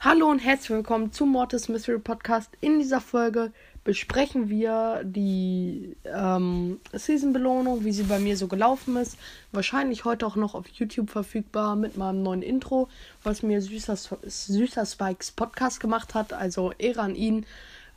Hallo 0.00 0.30
und 0.30 0.38
herzlich 0.38 0.70
willkommen 0.70 1.12
zum 1.12 1.30
Mortis 1.30 1.68
Mystery 1.68 1.98
Podcast. 1.98 2.52
In 2.60 2.78
dieser 2.78 3.00
Folge 3.00 3.52
besprechen 3.84 4.48
wir 4.48 5.02
die 5.04 5.94
ähm, 6.06 6.80
Season-Belohnung, 6.92 7.84
wie 7.84 7.92
sie 7.92 8.04
bei 8.04 8.18
mir 8.18 8.36
so 8.36 8.48
gelaufen 8.48 8.96
ist. 8.96 9.18
Wahrscheinlich 9.52 10.06
heute 10.06 10.26
auch 10.26 10.36
noch 10.36 10.54
auf 10.54 10.66
YouTube 10.68 11.10
verfügbar 11.10 11.76
mit 11.76 11.96
meinem 11.96 12.22
neuen 12.22 12.42
Intro, 12.42 12.88
was 13.22 13.42
mir 13.42 13.60
Süßer, 13.60 13.96
Süßer 13.96 14.86
Spikes 14.86 15.32
Podcast 15.32 15.80
gemacht 15.80 16.14
hat. 16.14 16.32
Also 16.32 16.72
Ehre 16.78 17.02
an 17.02 17.14
ihn. 17.14 17.44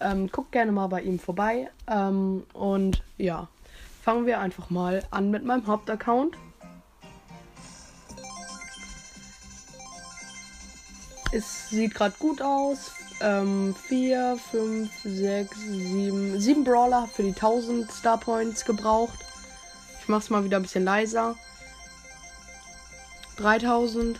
Ähm, 0.00 0.30
guckt 0.30 0.52
gerne 0.52 0.72
mal 0.72 0.86
bei 0.86 1.02
ihm 1.02 1.18
vorbei. 1.18 1.68
Ähm, 1.88 2.44
und 2.52 3.02
ja, 3.18 3.48
fangen 4.02 4.26
wir 4.26 4.40
einfach 4.40 4.70
mal 4.70 5.02
an 5.10 5.30
mit 5.30 5.44
meinem 5.44 5.66
Hauptaccount. 5.66 6.36
Es 11.32 11.70
sieht 11.70 11.94
gerade 11.94 12.14
gut 12.18 12.40
aus. 12.40 12.92
Ähm, 13.22 13.74
4, 13.88 14.36
5, 14.50 14.90
6, 15.04 15.56
7. 15.56 16.40
7 16.40 16.64
Brawler 16.64 17.08
für 17.14 17.22
die 17.22 17.28
1000 17.28 17.90
Star 17.90 18.18
Points 18.18 18.64
gebraucht. 18.64 19.18
Ich 20.00 20.08
mach's 20.08 20.28
mal 20.28 20.42
wieder 20.42 20.56
ein 20.56 20.62
bisschen 20.62 20.84
leiser. 20.84 21.36
3000. 23.36 24.18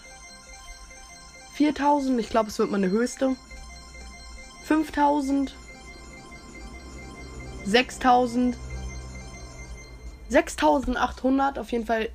4000. 1.55 2.21
Ich 2.21 2.31
glaube, 2.31 2.51
es 2.51 2.59
wird 2.61 2.71
meine 2.71 2.91
höchste. 2.91 3.35
5000. 4.65 5.53
6000. 7.65 8.57
6800. 10.29 11.59
Auf 11.59 11.73
jeden 11.73 11.87
Fall 11.87 12.09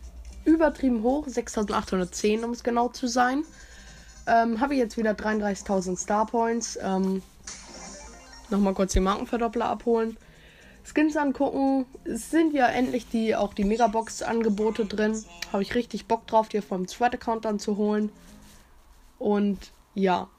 übertrieben 0.46 1.04
hoch. 1.04 1.28
6810, 1.28 2.46
um 2.46 2.52
es 2.52 2.64
genau 2.64 2.88
zu 2.88 3.08
sein. 3.08 3.44
Ähm, 4.28 4.60
habe 4.60 4.74
ich 4.74 4.80
jetzt 4.80 4.98
wieder 4.98 5.12
33.000 5.12 5.98
Star 5.98 6.26
Points. 6.26 6.78
Ähm, 6.82 7.22
Nochmal 8.50 8.74
kurz 8.74 8.94
die 8.94 9.02
Markenverdoppler 9.02 9.66
abholen. 9.66 10.18
Skins 10.84 11.18
angucken. 11.18 11.86
Es 12.06 12.32
sind 12.32 12.54
ja 12.54 12.68
endlich 12.68 13.10
die 13.10 13.36
auch 13.36 13.54
die 13.54 13.66
Megabox-Angebote 13.66 14.86
drin. 14.86 15.22
Habe 15.52 15.64
ich 15.64 15.76
richtig 15.76 16.06
Bock 16.06 16.28
drauf, 16.28 16.48
die 16.48 16.62
vom 16.62 16.88
zweiten 16.88 17.16
Account 17.16 17.44
dann 17.44 17.60
zu 17.60 17.76
holen. 17.76 18.10
Und 19.20 19.72
ja. 19.96 20.30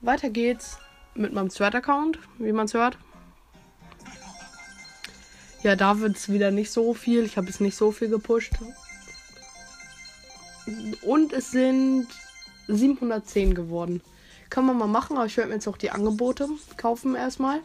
Weiter 0.00 0.30
geht's 0.30 0.78
mit 1.14 1.34
meinem 1.34 1.50
zweiten 1.50 1.76
Account, 1.76 2.18
wie 2.38 2.52
man 2.52 2.64
es 2.64 2.72
hört. 2.72 2.96
Ja, 5.62 5.76
da 5.76 5.98
wird 6.00 6.16
es 6.16 6.32
wieder 6.32 6.50
nicht 6.50 6.70
so 6.70 6.94
viel. 6.94 7.24
Ich 7.24 7.36
habe 7.36 7.50
es 7.50 7.60
nicht 7.60 7.76
so 7.76 7.92
viel 7.92 8.08
gepusht. 8.08 8.54
Und 11.02 11.34
es 11.34 11.50
sind 11.50 12.06
710 12.76 13.54
geworden. 13.54 14.02
Kann 14.48 14.66
man 14.66 14.76
mal 14.76 14.88
machen, 14.88 15.16
aber 15.16 15.26
ich 15.26 15.36
werde 15.36 15.48
mir 15.48 15.56
jetzt 15.56 15.68
auch 15.68 15.76
die 15.76 15.90
Angebote 15.90 16.48
kaufen 16.76 17.14
erstmal. 17.14 17.60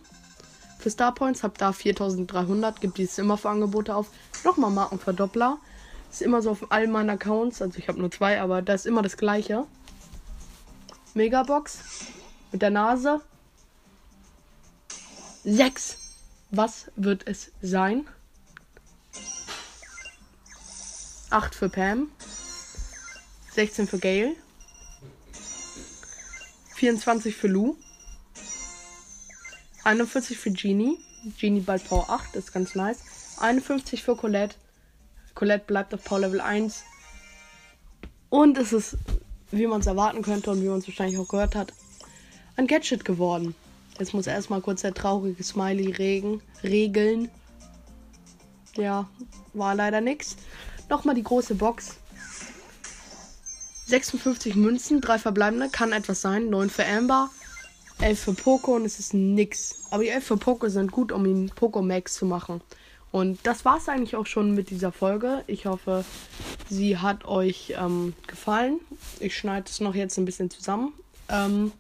Für 0.80 0.90
Star 0.90 1.14
Points 1.14 1.44
habe 1.44 1.56
da 1.58 1.72
4300, 1.72 2.80
gibt 2.80 3.00
es 3.00 3.18
immer 3.18 3.38
für 3.38 3.50
Angebote 3.50 3.96
auf. 3.96 4.12
Nochmal 4.44 4.72
Markenverdoppler. 4.72 5.58
Ist 6.12 6.22
immer 6.22 6.42
so 6.42 6.52
auf 6.52 6.72
all 6.72 6.88
meinen 6.88 7.10
Accounts, 7.10 7.62
also 7.62 7.78
ich 7.80 7.88
habe 7.88 8.00
nur 8.00 8.12
zwei, 8.12 8.40
aber 8.40 8.62
da 8.62 8.74
ist 8.74 8.86
immer 8.86 9.02
das 9.02 9.18
gleiche. 9.18 9.66
Megabox 11.14 11.80
mit 12.52 12.62
der 12.62 12.70
Nase. 12.70 13.22
6. 15.44 15.98
Was 16.52 16.92
wird 16.96 17.28
es 17.28 17.52
sein? 17.62 18.08
8 21.32 21.56
für 21.56 21.70
Pam. 21.70 22.10
16 23.54 23.88
für 23.88 24.00
Gail. 24.00 24.36
24 26.76 27.36
für 27.36 27.48
Lou. 27.48 27.78
41 29.86 30.38
für 30.38 30.52
Genie. 30.52 30.98
Genie 31.40 31.62
bald 31.62 31.88
Power 31.88 32.10
8, 32.10 32.36
ist 32.36 32.52
ganz 32.52 32.76
nice. 32.76 33.00
51 33.40 34.04
für 34.04 34.16
Colette. 34.16 34.56
Colette 35.34 35.66
bleibt 35.66 35.94
auf 35.94 36.04
Power 36.04 36.20
Level 36.20 36.42
1. 36.42 36.84
Und 38.30 38.58
es 38.58 38.74
ist, 38.74 38.98
wie 39.52 39.68
man 39.68 39.80
es 39.80 39.88
erwarten 39.88 40.22
könnte 40.22 40.52
und 40.52 40.62
wie 40.62 40.68
man 40.68 40.80
es 40.80 40.88
wahrscheinlich 40.88 41.18
auch 41.18 41.28
gehört 41.28 41.56
hat, 41.56 41.72
ein 42.58 42.68
Gadget 42.68 43.06
geworden. 43.06 43.56
Jetzt 43.98 44.14
muss 44.14 44.28
erstmal 44.28 44.60
kurz 44.60 44.82
der 44.82 44.94
traurige 44.94 45.44
Smiley 45.44 45.92
regen, 45.92 46.42
regeln. 46.62 47.30
Ja, 48.76 49.10
war 49.54 49.76
leider 49.76 50.02
nichts. 50.02 50.36
Nochmal 50.90 51.16
die 51.16 51.24
große 51.24 51.56
Box. 51.56 51.96
56 53.86 54.56
Münzen, 54.56 55.02
3 55.02 55.20
verbleibende, 55.20 55.70
kann 55.70 55.92
etwas 55.92 56.22
sein. 56.22 56.50
9 56.50 56.70
für 56.70 56.86
Amber, 56.86 57.30
11 58.00 58.20
für 58.20 58.34
Poco 58.34 58.76
und 58.76 58.86
es 58.86 59.00
ist 59.00 59.14
nix. 59.14 59.86
Aber 59.92 60.04
die 60.04 60.10
11 60.10 60.26
für 60.26 60.38
Poco 60.38 60.68
sind 60.70 60.92
gut, 60.92 61.12
um 61.12 61.26
ihn 61.26 61.52
Poco 61.56 61.82
Max 61.82 62.16
zu 62.16 62.26
machen. 62.26 62.62
Und 63.12 63.40
das 63.44 63.64
war 63.64 63.78
es 63.78 63.88
eigentlich 63.88 64.16
auch 64.16 64.26
schon 64.26 64.54
mit 64.56 64.70
dieser 64.70 64.92
Folge. 64.92 65.44
Ich 65.48 65.68
hoffe, 65.68 66.04
sie 66.70 66.98
hat 66.98 67.26
euch 67.26 67.74
ähm, 67.80 68.14
gefallen. 68.28 68.82
Ich 69.20 69.38
schneide 69.38 69.68
es 69.70 69.80
noch 69.80 69.96
jetzt 69.96 70.18
ein 70.18 70.26
bisschen 70.26 70.50
zusammen. 70.50 70.92
Ähm, 71.30 71.72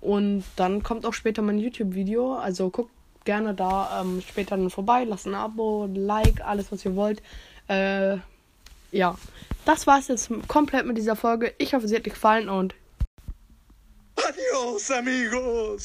und 0.00 0.42
dann 0.56 0.82
kommt 0.82 1.06
auch 1.06 1.14
später 1.14 1.42
mein 1.42 1.58
YouTube-Video. 1.58 2.34
Also 2.34 2.70
guckt 2.70 2.90
gerne 3.24 3.54
da 3.54 4.00
ähm, 4.00 4.22
später 4.26 4.56
dann 4.56 4.70
vorbei. 4.70 5.04
Lasst 5.04 5.26
ein 5.26 5.34
Abo, 5.34 5.84
ein 5.84 5.94
Like, 5.94 6.40
alles 6.40 6.72
was 6.72 6.84
ihr 6.84 6.96
wollt. 6.96 7.22
Äh, 7.68 8.16
ja, 8.92 9.16
das 9.64 9.86
war 9.86 9.98
es 9.98 10.08
jetzt 10.08 10.30
komplett 10.48 10.86
mit 10.86 10.96
dieser 10.96 11.16
Folge. 11.16 11.54
Ich 11.58 11.74
hoffe, 11.74 11.88
sie 11.88 11.96
hat 11.96 12.06
euch 12.06 12.14
gefallen 12.14 12.48
und 12.48 12.74
Adios, 14.16 14.90
amigos! 14.90 15.84